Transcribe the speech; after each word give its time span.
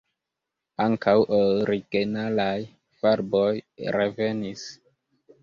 Ankaŭ 0.85 1.13
originalaj 1.39 2.55
farboj 3.03 3.53
revenis. 3.99 4.67